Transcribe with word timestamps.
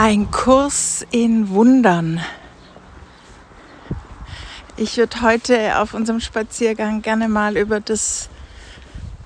Ein 0.00 0.30
Kurs 0.30 1.04
in 1.10 1.48
Wundern. 1.48 2.20
Ich 4.76 4.96
würde 4.96 5.22
heute 5.22 5.80
auf 5.80 5.92
unserem 5.92 6.20
Spaziergang 6.20 7.02
gerne 7.02 7.28
mal 7.28 7.56
über 7.56 7.80
das 7.80 8.28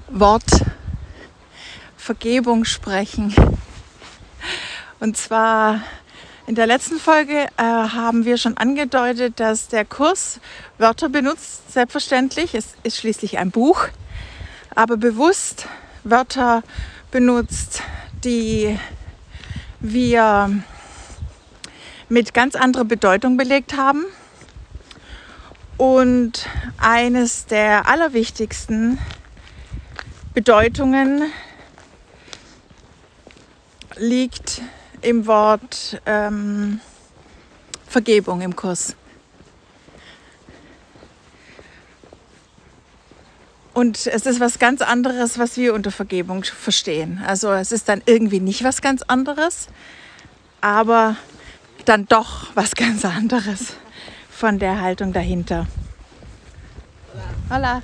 Wort 0.09 0.65
Vergebung 1.99 2.65
sprechen. 2.65 3.35
Und 4.99 5.19
zwar 5.19 5.83
in 6.47 6.55
der 6.55 6.67
letzten 6.67 6.99
Folge 6.99 7.49
äh, 7.59 7.63
haben 7.63 8.25
wir 8.25 8.39
schon 8.39 8.57
angedeutet, 8.57 9.41
dass 9.41 9.69
der 9.69 9.85
Kurs 9.85 10.41
Wörter 10.79 11.11
benutzt, 11.11 11.71
selbstverständlich. 11.71 12.55
Es 12.55 12.77
ist 12.83 12.97
schließlich 12.97 13.37
ein 13.37 13.51
Buch, 13.51 13.89
aber 14.75 14.97
bewusst 14.97 15.69
Wörter 16.03 16.63
benutzt, 17.11 17.83
die 18.25 18.79
wir 19.83 20.63
mit 22.09 22.33
ganz 22.33 22.55
anderer 22.55 22.85
Bedeutung 22.85 23.37
belegt 23.37 23.77
haben. 23.77 24.05
Und 25.77 26.49
eines 26.79 27.47
der 27.47 27.89
allerwichtigsten 27.89 28.99
Bedeutungen 30.35 31.25
liegt 33.97 34.63
im 35.01 35.27
Wort 35.27 36.01
ähm, 36.07 36.81
Vergebung 37.87 38.41
im 38.41 38.55
Kurs. 38.57 38.97
Und 43.75 44.07
es 44.07 44.27
ist 44.27 44.39
was 44.39 44.59
ganz 44.59 44.83
anderes, 44.83 45.39
was 45.39 45.57
wir 45.57 45.73
unter 45.73 45.91
Vergebung 45.91 46.45
verstehen. 46.45 47.23
Also 47.27 47.53
es 47.53 47.73
ist 47.73 47.89
dann 47.89 48.03
irgendwie 48.05 48.41
nicht 48.41 48.65
was 48.65 48.83
ganz 48.83 49.03
anderes, 49.03 49.69
aber 50.61 51.17
dann 51.87 52.07
doch 52.07 52.49
was 52.55 52.75
ganz 52.75 53.05
anderes 53.05 53.75
von 54.31 54.59
der 54.59 54.81
Haltung 54.81 55.13
dahinter. 55.13 55.67
Hola. 57.51 57.83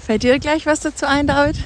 Fällt 0.00 0.22
dir 0.22 0.38
gleich 0.38 0.66
was 0.66 0.80
dazu 0.80 1.06
ein, 1.06 1.26
David? 1.26 1.56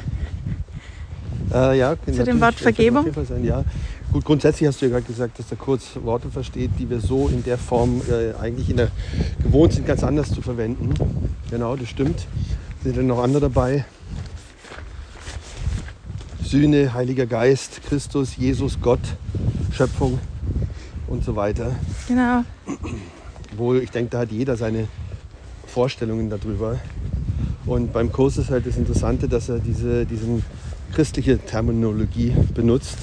Äh, 1.55 1.79
ja, 1.79 1.95
Zu 2.05 2.25
dem 2.25 2.41
Wort 2.41 2.57
Vergebung? 2.57 3.07
Sein, 3.29 3.45
ja. 3.45 3.65
Gut, 4.13 4.25
grundsätzlich 4.25 4.69
hast 4.69 4.83
du 4.83 4.87
ja 4.87 4.93
gerade 4.93 5.07
gesagt, 5.07 5.39
dass 5.39 5.49
der 5.49 5.59
Kurz 5.59 5.91
Worte 6.03 6.29
versteht, 6.29 6.71
die 6.79 6.91
wir 6.91 7.01
so 7.01 7.29
in 7.29 7.45
der 7.45 7.59
Form 7.59 8.03
äh, 8.11 8.35
eigentlich 8.41 8.71
in 8.71 8.77
der, 8.77 8.91
gewohnt 9.43 9.73
sind, 9.73 9.87
ganz 9.87 10.03
anders 10.03 10.33
zu 10.33 10.43
verwenden. 10.43 10.95
Genau, 11.51 11.77
das 11.77 11.89
stimmt. 11.89 12.27
Sind 12.83 12.97
dann 12.97 13.07
noch 13.07 13.23
andere 13.23 13.43
dabei? 13.43 13.85
Sühne, 16.43 16.93
Heiliger 16.93 17.27
Geist, 17.27 17.83
Christus, 17.89 18.37
Jesus, 18.37 18.79
Gott, 18.81 19.01
Schöpfung 19.73 20.19
und 21.07 21.25
so 21.25 21.37
weiter. 21.37 21.75
Genau. 22.09 22.43
Wo 23.57 23.75
ich 23.75 23.91
denke, 23.91 24.11
da 24.11 24.19
hat 24.21 24.33
jeder 24.33 24.57
seine 24.57 24.89
Vorstellungen 25.67 26.31
darüber. 26.31 26.79
Und 27.67 27.93
beim 27.93 28.13
Kurs 28.13 28.37
ist 28.39 28.51
halt 28.51 28.67
das 28.67 28.77
Interessante, 28.77 29.29
dass 29.29 29.49
er 29.49 29.59
diese 29.59 30.05
diesen 30.05 30.45
christliche 30.95 31.39
Terminologie 31.39 32.33
benutzt 32.55 32.99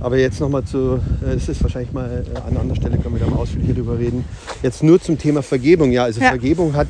aber 0.00 0.18
jetzt 0.18 0.40
nochmal 0.40 0.64
zu, 0.64 1.00
äh, 1.26 1.34
es 1.34 1.48
ist 1.48 1.62
wahrscheinlich 1.62 1.92
mal 1.92 2.24
äh, 2.34 2.38
an 2.38 2.56
anderer 2.56 2.76
Stelle, 2.76 2.98
können 2.98 3.14
wir 3.16 3.24
da 3.24 3.30
mal 3.30 3.38
ausführlicher 3.38 3.74
drüber 3.74 3.98
reden. 3.98 4.24
Jetzt 4.62 4.82
nur 4.82 5.00
zum 5.00 5.18
Thema 5.18 5.42
Vergebung. 5.42 5.90
Ja, 5.90 6.04
also 6.04 6.20
ja. 6.20 6.28
Vergebung 6.28 6.74
hat 6.74 6.88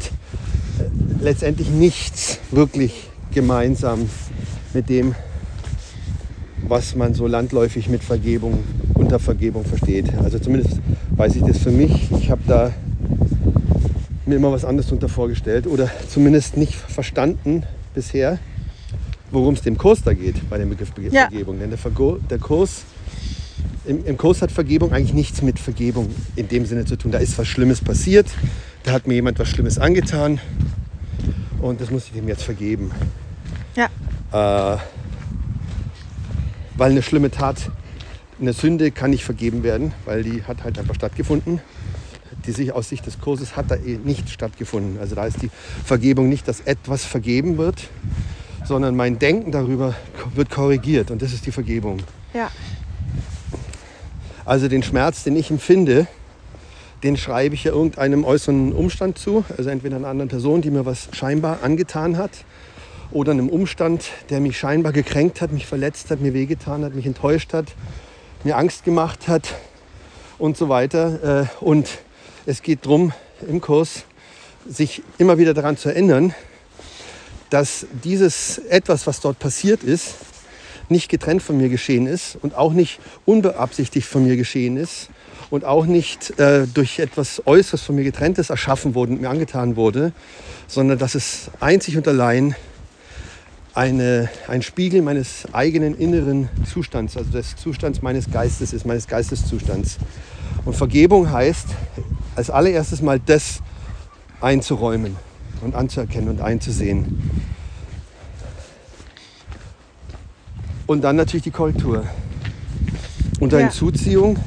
äh, 0.79 1.23
letztendlich 1.23 1.71
nichts 1.71 2.39
wirklich 2.51 3.09
gemeinsam 3.33 4.09
mit 4.75 4.89
dem, 4.89 5.15
was 6.67 6.95
man 6.97 7.15
so 7.15 7.27
landläufig 7.27 7.89
mit 7.89 8.05
Vergebung, 8.05 8.63
unter 8.95 9.19
Vergebung 9.19 9.65
versteht. 9.65 10.13
Also 10.23 10.39
zumindest 10.39 10.81
weiß 11.13 11.37
ich 11.37 11.43
das 11.45 11.59
für 11.59 11.71
mich. 11.71 12.11
Ich 12.13 12.31
habe 12.31 12.43
da 12.47 12.73
mir 14.27 14.37
immer 14.37 14.53
was 14.53 14.67
anderes 14.67 14.89
darunter 14.89 15.09
vorgestellt 15.09 15.67
oder 15.67 15.91
zumindest 16.09 16.59
nicht 16.59 16.75
verstanden 16.75 17.63
bisher, 17.95 18.39
worum 19.31 19.55
es 19.55 19.63
dem 19.63 19.77
Kurs 19.77 20.03
da 20.03 20.13
geht 20.13 20.49
bei 20.49 20.59
dem 20.59 20.71
Begriff 20.71 20.91
Vergebung. 20.91 21.57
Ja. 21.57 21.61
Denn 21.61 21.71
der, 21.71 21.79
Vergo 21.79 22.19
der 22.31 22.39
Kurs 22.39 22.83
im, 23.85 24.05
im 24.05 24.17
Kurs 24.17 24.43
hat 24.43 24.53
Vergebung 24.53 24.93
eigentlich 24.93 25.15
nichts 25.15 25.43
mit 25.43 25.59
Vergebung 25.59 26.11
in 26.37 26.49
dem 26.49 26.67
Sinne 26.67 26.85
zu 26.85 26.97
tun. 26.97 27.11
Da 27.11 27.19
ist 27.19 27.39
was 27.39 27.49
Schlimmes 27.49 27.81
passiert, 27.81 28.27
da 28.85 28.93
hat 28.93 29.07
mir 29.07 29.15
jemand 29.15 29.39
was 29.39 29.49
Schlimmes 29.49 29.79
angetan 29.79 30.41
und 31.61 31.81
das 31.81 31.91
muss 31.91 32.05
ich 32.07 32.13
dem 32.13 32.29
jetzt 32.29 32.43
vergeben. 32.43 32.91
Ja. 33.75 33.87
Äh, 34.33 34.79
weil 36.77 36.93
eine 36.93 37.03
schlimme 37.03 37.31
Tat, 37.31 37.71
eine 38.41 38.53
Sünde 38.53 38.91
kann 38.91 39.11
nicht 39.11 39.25
vergeben 39.25 39.63
werden, 39.63 39.93
weil 40.05 40.23
die 40.23 40.45
hat 40.45 40.65
halt 40.65 40.79
einfach 40.79 40.95
stattgefunden. 40.95 41.61
Die 42.47 42.53
sich 42.53 42.73
aus 42.73 42.89
Sicht 42.89 43.05
des 43.05 43.21
Kurses 43.21 43.57
hat 43.57 43.71
da 43.71 43.75
eh 43.75 43.99
nicht 44.03 44.31
stattgefunden. 44.31 44.99
Also 45.01 45.17
da 45.17 45.27
ist 45.27 45.43
die 45.43 45.51
Vergebung 45.85 46.29
nicht, 46.29 46.47
dass 46.47 46.61
etwas 46.61 47.05
vergeben 47.05 47.59
wird, 47.59 47.89
sondern 48.69 48.95
mein 48.95 49.19
Denken 49.19 49.51
darüber 49.51 49.95
wird 50.35 50.51
korrigiert 50.51 51.11
und 51.11 51.23
das 51.23 51.33
ist 51.33 51.47
die 51.47 51.53
Vergebung. 51.53 52.01
Ja. 52.35 52.51
Also 54.45 54.69
den 54.69 54.83
Schmerz, 54.83 55.25
den 55.25 55.37
ich 55.37 55.51
empfinde, 55.51 56.07
den 57.03 57.17
schreibe 57.17 57.55
ich 57.55 57.65
ja 57.65 57.73
irgendeinem 57.73 58.25
äußeren 58.25 58.73
Umstand 58.73 59.17
zu, 59.19 59.45
also 59.57 59.71
entweder 59.71 59.97
einer 59.97 60.09
anderen 60.09 60.29
Person, 60.29 60.61
die 60.61 60.71
mir 60.71 60.85
was 60.85 61.09
scheinbar 61.13 61.63
angetan 61.63 62.19
hat, 62.19 62.31
oder 63.11 63.33
einem 63.33 63.49
Umstand, 63.49 64.11
der 64.29 64.41
mich 64.41 64.59
scheinbar 64.59 64.93
gekränkt 64.93 65.41
hat, 65.41 65.51
mich 65.51 65.67
verletzt 65.67 66.11
hat, 66.11 66.21
mir 66.21 66.35
wehgetan 66.35 66.85
hat, 66.85 66.95
mich 66.95 67.07
enttäuscht 67.07 67.55
hat, 67.55 67.75
mir 68.45 68.59
Angst 68.59 68.85
gemacht 68.85 69.29
hat 69.29 69.55
und 70.39 70.59
so 70.59 70.69
weiter. 70.69 71.47
Äh, 71.61 71.65
und 71.65 71.89
es 72.45 72.61
geht 72.63 72.85
darum, 72.85 73.13
im 73.49 73.63
Kurs 73.63 74.05
sich 74.69 75.03
immer 75.17 75.39
wieder 75.39 75.55
daran 75.55 75.79
zu 75.79 75.89
erinnern, 75.89 76.35
dass 77.51 77.87
dieses 78.05 78.59
etwas, 78.59 79.07
was 79.07 79.21
dort 79.21 79.39
passiert 79.39 79.83
ist, 79.83 80.15
nicht 80.89 81.09
getrennt 81.09 81.43
von 81.43 81.57
mir 81.59 81.69
geschehen 81.69 82.07
ist 82.07 82.37
und 82.41 82.55
auch 82.55 82.73
nicht 82.73 82.99
unbeabsichtigt 83.27 84.07
von 84.07 84.25
mir 84.25 84.37
geschehen 84.37 84.77
ist 84.77 85.11
und 85.51 85.65
auch 85.65 85.87
nicht 85.87 86.39
äh, 86.39 86.67
durch 86.67 86.99
etwas 86.99 87.43
Äußeres 87.47 87.83
von 87.83 87.95
mir 87.95 88.05
getrenntes 88.05 88.51
erschaffen 88.51 88.95
wurde 88.95 89.13
und 89.13 89.21
mir 89.21 89.31
angetan 89.31 89.77
wurde, 89.77 90.13
sondern 90.67 90.99
dass 90.99 91.15
es 91.15 91.51
einzig 91.61 91.97
und 91.97 92.09
allein 92.09 92.55
eine, 93.75 94.29
ein 94.49 94.63
Spiegel 94.63 95.03
meines 95.03 95.45
eigenen 95.53 95.97
inneren 95.97 96.49
Zustands, 96.71 97.17
also 97.17 97.31
des 97.31 97.57
Zustands 97.57 98.03
meines 98.03 98.31
Geistes 98.31 98.73
ist, 98.73 98.85
meines 98.85 99.07
Geisteszustands. 99.07 99.99
Und 100.65 100.75
Vergebung 100.75 101.31
heißt, 101.31 101.69
als 102.35 102.51
allererstes 102.51 103.03
mal 103.03 103.21
das 103.21 103.61
einzuräumen 104.41 105.17
und 105.63 105.75
anzuerkennen 105.75 106.29
und 106.29 106.41
einzusehen. 106.41 107.38
Und 110.89 111.05
dann 111.05 111.17
natürlich 111.17 111.45
die 111.45 111.51
Korrektur. 111.51 112.07
Unter 113.41 113.59
ja. 113.59 113.67
Hinzuziehung 113.67 114.39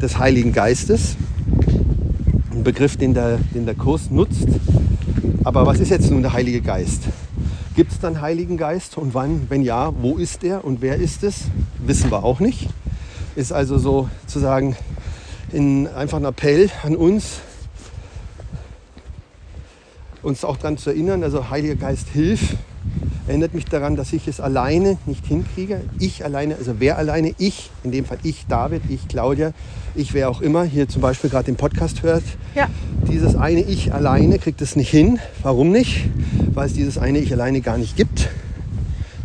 des 0.00 0.18
Heiligen 0.18 0.54
Geistes, 0.54 1.14
ein 2.50 2.64
Begriff, 2.64 2.96
den 2.96 3.12
der, 3.12 3.36
den 3.54 3.66
der 3.66 3.74
Kurs 3.74 4.10
nutzt. 4.10 4.48
Aber 5.44 5.66
was 5.66 5.78
ist 5.78 5.90
jetzt 5.90 6.10
nun 6.10 6.22
der 6.22 6.32
Heilige 6.32 6.62
Geist? 6.62 7.02
Gibt 7.76 7.92
es 7.92 8.00
dann 8.00 8.22
Heiligen 8.22 8.56
Geist 8.56 8.96
und 8.96 9.12
wann? 9.12 9.42
Wenn 9.50 9.60
ja, 9.60 9.92
wo 10.00 10.16
ist 10.16 10.42
er 10.42 10.64
und 10.64 10.80
wer 10.80 10.96
ist 10.96 11.22
es? 11.22 11.42
Wissen 11.84 12.10
wir 12.10 12.24
auch 12.24 12.40
nicht. 12.40 12.70
Ist 13.36 13.52
also 13.52 13.76
sozusagen 13.76 14.74
in 15.52 15.86
einfach 15.86 16.16
ein 16.16 16.24
Appell 16.24 16.70
an 16.82 16.96
uns, 16.96 17.40
uns 20.22 20.46
auch 20.46 20.56
daran 20.56 20.78
zu 20.78 20.88
erinnern, 20.88 21.22
also 21.22 21.50
Heiliger 21.50 21.76
Geist, 21.76 22.08
hilf, 22.08 22.56
erinnert 23.26 23.54
mich 23.54 23.64
daran, 23.66 23.96
dass 23.96 24.12
ich 24.12 24.26
es 24.28 24.40
alleine 24.40 24.98
nicht 25.06 25.26
hinkriege. 25.26 25.80
Ich 25.98 26.24
alleine, 26.24 26.56
also 26.56 26.74
wer 26.78 26.98
alleine? 26.98 27.34
Ich, 27.38 27.70
in 27.84 27.92
dem 27.92 28.04
Fall 28.04 28.18
ich, 28.22 28.46
David, 28.48 28.82
ich, 28.88 29.08
Claudia, 29.08 29.52
ich, 29.94 30.14
wer 30.14 30.28
auch 30.28 30.40
immer 30.40 30.64
hier 30.64 30.88
zum 30.88 31.02
Beispiel 31.02 31.30
gerade 31.30 31.44
den 31.44 31.56
Podcast 31.56 32.02
hört. 32.02 32.24
Ja. 32.54 32.68
Dieses 33.10 33.36
eine 33.36 33.62
Ich 33.62 33.92
alleine 33.92 34.38
kriegt 34.38 34.60
es 34.62 34.76
nicht 34.76 34.90
hin. 34.90 35.18
Warum 35.42 35.70
nicht? 35.70 36.06
Weil 36.54 36.66
es 36.66 36.74
dieses 36.74 36.98
eine 36.98 37.18
Ich 37.18 37.32
alleine 37.32 37.60
gar 37.60 37.78
nicht 37.78 37.96
gibt, 37.96 38.28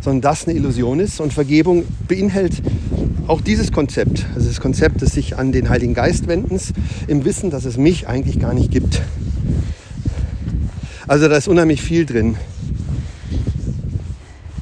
sondern 0.00 0.20
das 0.20 0.46
eine 0.46 0.56
Illusion 0.56 1.00
ist. 1.00 1.20
Und 1.20 1.32
Vergebung 1.32 1.84
beinhaltet 2.06 2.62
auch 3.26 3.40
dieses 3.42 3.72
Konzept, 3.72 4.24
also 4.34 4.48
das 4.48 4.60
Konzept 4.60 5.02
des 5.02 5.12
sich 5.12 5.36
an 5.36 5.52
den 5.52 5.68
Heiligen 5.68 5.92
Geist 5.92 6.28
wendens, 6.28 6.72
im 7.08 7.24
Wissen, 7.26 7.50
dass 7.50 7.66
es 7.66 7.76
mich 7.76 8.08
eigentlich 8.08 8.38
gar 8.38 8.54
nicht 8.54 8.70
gibt. 8.70 9.02
Also 11.06 11.28
da 11.28 11.36
ist 11.36 11.48
unheimlich 11.48 11.82
viel 11.82 12.06
drin. 12.06 12.36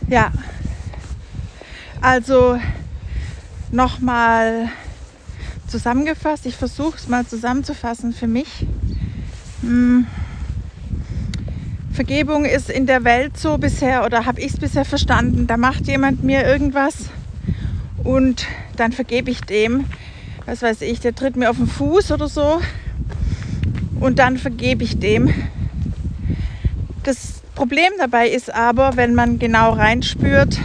Ja. 0.08 0.30
Also 2.00 2.60
nochmal 3.72 4.68
zusammengefasst, 5.66 6.46
ich 6.46 6.56
versuche 6.56 6.96
es 6.96 7.08
mal 7.08 7.26
zusammenzufassen 7.26 8.12
für 8.12 8.28
mich. 8.28 8.66
Hm. 9.62 10.06
Vergebung 11.92 12.44
ist 12.44 12.70
in 12.70 12.86
der 12.86 13.04
Welt 13.04 13.38
so 13.38 13.58
bisher 13.58 14.04
oder 14.04 14.26
habe 14.26 14.40
ich 14.40 14.52
es 14.52 14.60
bisher 14.60 14.84
verstanden, 14.84 15.46
da 15.46 15.56
macht 15.56 15.86
jemand 15.86 16.22
mir 16.22 16.46
irgendwas 16.46 16.94
und 18.04 18.46
dann 18.76 18.92
vergebe 18.92 19.30
ich 19.30 19.40
dem, 19.40 19.86
was 20.44 20.62
weiß 20.62 20.82
ich, 20.82 21.00
der 21.00 21.14
tritt 21.14 21.36
mir 21.36 21.50
auf 21.50 21.56
den 21.56 21.66
Fuß 21.66 22.12
oder 22.12 22.28
so 22.28 22.60
und 23.98 24.18
dann 24.18 24.36
vergebe 24.36 24.84
ich 24.84 24.98
dem. 25.00 25.32
Das 27.02 27.35
Problem 27.56 27.90
dabei 27.98 28.28
ist 28.28 28.52
aber, 28.54 28.96
wenn 28.96 29.14
man 29.14 29.38
genau 29.38 29.72
reinspürt, 29.72 30.60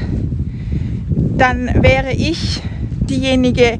dann 1.38 1.82
wäre 1.82 2.12
ich 2.12 2.62
diejenige, 3.10 3.80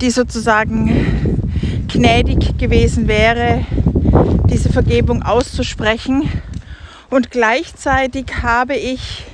die 0.00 0.10
sozusagen 0.10 1.84
gnädig 1.86 2.58
gewesen 2.58 3.06
wäre, 3.06 3.64
diese 4.50 4.70
Vergebung 4.70 5.22
auszusprechen. 5.22 6.28
Und 7.10 7.30
gleichzeitig 7.30 8.26
habe 8.42 8.74
ich 8.74 9.24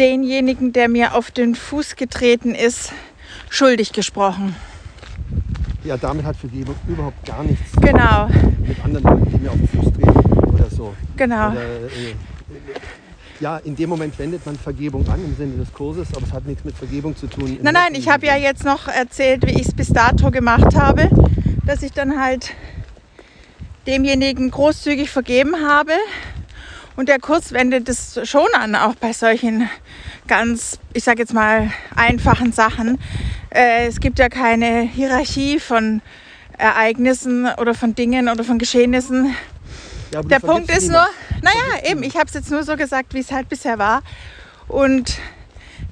denjenigen, 0.00 0.72
der 0.72 0.88
mir 0.88 1.14
auf 1.14 1.30
den 1.30 1.54
Fuß 1.54 1.94
getreten 1.94 2.52
ist, 2.52 2.92
schuldig 3.48 3.92
gesprochen. 3.92 4.56
Ja, 5.84 5.96
damit 5.96 6.26
hat 6.26 6.36
Vergebung 6.36 6.74
überhaupt 6.88 7.24
gar 7.24 7.44
nichts 7.44 7.70
Genau. 7.80 8.28
mit 8.66 8.84
anderen 8.84 9.04
Leuten, 9.04 9.30
die 9.30 9.38
mir 9.38 9.50
auf 9.52 9.56
den 9.56 9.68
Fuß 9.68 9.92
treten 9.92 10.29
so. 10.80 10.94
Genau. 11.16 11.50
Oder, 11.50 11.62
äh, 11.62 12.14
ja, 13.38 13.58
in 13.58 13.76
dem 13.76 13.88
Moment 13.88 14.18
wendet 14.18 14.44
man 14.46 14.56
Vergebung 14.56 15.06
an 15.08 15.22
im 15.24 15.36
Sinne 15.36 15.56
des 15.56 15.72
Kurses, 15.72 16.08
aber 16.14 16.26
es 16.26 16.32
hat 16.32 16.46
nichts 16.46 16.64
mit 16.64 16.76
Vergebung 16.76 17.16
zu 17.16 17.26
tun. 17.26 17.58
Nein, 17.62 17.74
nein, 17.74 17.94
ich 17.94 18.08
habe 18.08 18.26
ja 18.26 18.36
jetzt 18.36 18.64
noch 18.64 18.88
erzählt, 18.88 19.46
wie 19.46 19.52
ich 19.52 19.68
es 19.68 19.74
bis 19.74 19.88
dato 19.88 20.30
gemacht 20.30 20.74
habe, 20.74 21.08
dass 21.66 21.82
ich 21.82 21.92
dann 21.92 22.20
halt 22.20 22.52
demjenigen 23.86 24.50
großzügig 24.50 25.10
vergeben 25.10 25.56
habe. 25.66 25.92
Und 26.96 27.08
der 27.08 27.18
Kurs 27.18 27.52
wendet 27.52 27.88
es 27.88 28.20
schon 28.28 28.48
an, 28.54 28.74
auch 28.74 28.94
bei 28.94 29.12
solchen 29.12 29.70
ganz, 30.26 30.78
ich 30.92 31.04
sage 31.04 31.20
jetzt 31.20 31.32
mal, 31.32 31.70
einfachen 31.96 32.52
Sachen. 32.52 32.98
Äh, 33.50 33.86
es 33.86 34.00
gibt 34.00 34.18
ja 34.18 34.28
keine 34.28 34.82
Hierarchie 34.82 35.60
von 35.60 36.02
Ereignissen 36.58 37.48
oder 37.58 37.74
von 37.74 37.94
Dingen 37.94 38.28
oder 38.28 38.44
von 38.44 38.58
Geschehnissen. 38.58 39.34
Ja, 40.10 40.22
Der 40.22 40.40
Punkt 40.40 40.70
ist 40.70 40.88
nur, 40.88 41.06
naja, 41.40 41.88
eben, 41.90 42.02
ich 42.02 42.16
habe 42.16 42.26
es 42.26 42.34
jetzt 42.34 42.50
nur 42.50 42.64
so 42.64 42.76
gesagt, 42.76 43.14
wie 43.14 43.20
es 43.20 43.30
halt 43.30 43.48
bisher 43.48 43.78
war. 43.78 44.02
Und 44.66 45.18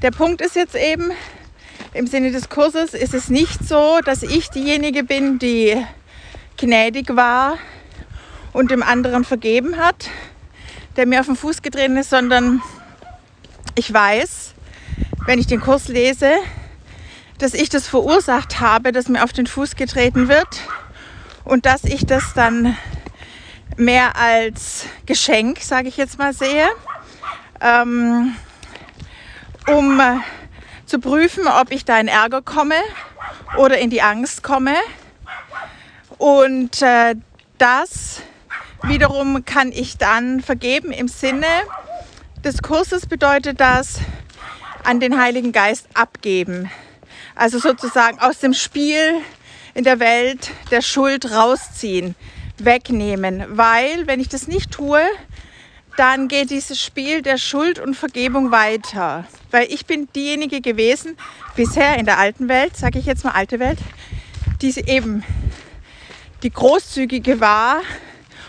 der 0.03 0.11
Punkt 0.11 0.41
ist 0.41 0.57
jetzt 0.57 0.75
eben, 0.75 1.13
im 1.95 2.07
Sinne 2.07 2.33
des 2.33 2.49
Kurses 2.49 2.95
ist 2.95 3.15
es 3.15 3.29
nicht 3.29 3.67
so, 3.67 4.01
dass 4.05 4.23
ich 4.23 4.51
diejenige 4.51 5.05
bin, 5.05 5.39
die 5.39 5.77
gnädig 6.57 7.15
war 7.15 7.59
und 8.53 8.71
dem 8.71 8.83
anderen 8.83 9.25
vergeben 9.25 9.77
hat, 9.77 10.11
der 10.97 11.07
mir 11.07 11.21
auf 11.21 11.27
den 11.27 11.37
Fuß 11.37 11.63
getreten 11.63 11.97
ist, 11.97 12.11
sondern 12.11 12.61
ich 13.77 13.93
weiß, 13.93 14.55
wenn 15.27 15.39
ich 15.39 15.47
den 15.47 15.61
Kurs 15.61 15.87
lese, 15.87 16.33
dass 17.39 17.55
ich 17.55 17.69
das 17.69 17.87
verursacht 17.87 18.59
habe, 18.59 18.91
dass 18.91 19.09
mir 19.09 19.23
auf 19.23 19.33
den 19.33 19.47
Fuß 19.47 19.77
getreten 19.77 20.29
wird 20.29 20.49
und 21.45 21.67
dass 21.67 21.85
ich 21.85 22.05
das 22.05 22.35
dann 22.35 22.77
mehr 23.79 24.17
als 24.17 24.87
Geschenk, 25.07 25.61
sage 25.61 25.89
ich 25.89 25.97
jetzt 25.97 26.19
mal, 26.19 26.33
sehe, 26.33 26.69
ähm, 27.61 28.35
um 29.67 30.01
äh, 30.01 30.17
zu 30.85 30.99
prüfen, 30.99 31.47
ob 31.47 31.71
ich 31.71 31.85
da 31.85 31.99
in 31.99 32.09
Ärger 32.09 32.43
komme 32.43 32.75
oder 33.57 33.79
in 33.79 33.91
die 33.91 34.03
Angst 34.03 34.43
komme. 34.43 34.75
Und 36.19 36.83
äh, 36.83 37.15
das 37.59 38.23
wiederum 38.83 39.45
kann 39.45 39.73
ich 39.73 39.97
dann 39.97 40.41
vergeben 40.41 40.93
im 40.93 41.09
Sinne 41.09 41.47
des 42.45 42.63
Kurses 42.63 43.07
bedeutet 43.07 43.61
das 43.61 43.99
an 44.85 45.01
den 45.01 45.21
Heiligen 45.21 45.53
Geist 45.53 45.89
abgeben. 45.95 46.71
Also 47.35 47.59
sozusagen 47.59 48.19
aus 48.21 48.39
dem 48.39 48.55
Spiel 48.55 49.21
in 49.75 49.85
der 49.85 50.01
Welt 50.01 50.51
der 50.71 50.83
Schuld 50.83 51.31
rausziehen, 51.31 52.15
wegnehmen. 52.65 53.45
Weil, 53.51 54.07
wenn 54.07 54.21
ich 54.21 54.29
das 54.29 54.49
nicht 54.49 54.71
tue, 54.71 55.01
dann 55.97 56.29
geht 56.29 56.51
dieses 56.51 56.81
Spiel 56.81 57.23
der 57.23 57.39
Schuld 57.39 57.81
und 57.81 57.95
Vergebung 57.95 58.51
weiter. 58.53 59.25
Weil 59.51 59.67
ich 59.73 59.87
bin 59.87 60.09
diejenige 60.15 60.61
gewesen, 60.61 61.17
bisher 61.57 61.99
in 61.99 62.07
der 62.07 62.19
alten 62.19 62.49
Welt, 62.49 62.77
sage 62.77 62.99
ich 62.99 63.07
jetzt 63.07 63.25
mal 63.25 63.33
alte 63.33 63.59
Welt, 63.59 63.79
die 64.63 64.73
eben 64.87 65.25
die 66.45 66.51
großzügige 66.51 67.41
war. 67.41 67.81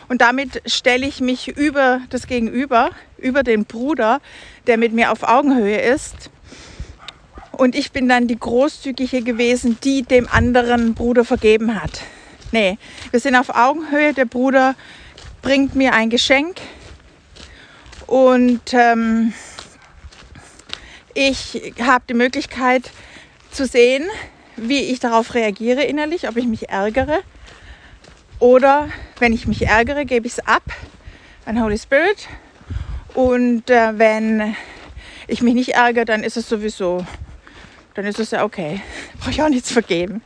Und 0.09 0.21
damit 0.21 0.61
stelle 0.65 1.07
ich 1.07 1.21
mich 1.21 1.47
über 1.47 2.01
das 2.09 2.27
Gegenüber, 2.27 2.91
über 3.17 3.44
den 3.44 3.65
Bruder, 3.65 4.21
der 4.67 4.77
mit 4.77 4.94
mir 4.94 5.11
auf 5.11 5.23
Augenhöhe 5.23 5.81
ist. 5.81 6.29
Und 7.51 7.75
ich 7.75 7.91
bin 7.91 8.07
dann 8.07 8.27
die 8.27 8.39
Großzügige 8.39 9.21
gewesen, 9.21 9.77
die 9.83 10.03
dem 10.03 10.29
anderen 10.29 10.94
Bruder 10.94 11.25
vergeben 11.25 11.81
hat. 11.81 12.01
Nee, 12.51 12.78
wir 13.12 13.19
sind 13.19 13.36
auf 13.36 13.50
Augenhöhe. 13.50 14.13
Der 14.13 14.25
Bruder 14.25 14.75
bringt 15.42 15.75
mir 15.75 15.94
ein 15.94 16.10
Geschenk 16.10 16.60
und 18.07 18.74
ähm, 18.74 19.34
ich 21.13 21.74
habe 21.80 22.06
die 22.10 22.16
Möglichkeit 22.16 22.90
zu 23.51 23.66
sehen, 23.66 24.06
wie 24.56 24.80
ich 24.80 25.00
darauf 25.00 25.36
reagiere 25.36 25.84
innerlich, 25.84 26.28
ob 26.28 26.38
ich 26.38 26.46
mich 26.46 26.69
ärgere 26.69 27.19
oder 28.40 28.90
wenn 29.19 29.34
ich 29.34 29.45
mich 29.45 29.68
ärgere, 29.68 30.06
gebe 30.06 30.25
ich 30.25 30.34
es 30.34 30.48
ab 30.48 30.63
an 31.45 31.62
Holy 31.62 31.78
Spirit 31.78 32.28
und 33.13 33.69
äh, 33.69 33.98
wenn 33.98 34.56
ich 35.28 35.42
mich 35.42 35.54
nicht 35.54 35.75
ärgere, 35.75 36.06
dann 36.06 36.24
ist 36.24 36.38
es 36.38 36.50
sowieso, 36.50 37.06
dann 37.94 38.06
ist 38.06 38.19
es 38.19 38.31
ja 38.31 38.44
okay. 38.44 38.81
Brauche 39.19 39.31
ich 39.31 39.42
auch 39.42 39.50
nichts 39.50 39.72
vergeben. 39.72 40.24